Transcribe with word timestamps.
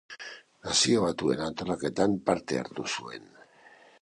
Nazio 0.67 1.03
Batuen 1.03 1.45
antolaketan 1.49 2.19
parte 2.31 2.61
hartu 2.63 2.91
zuen. 2.97 3.31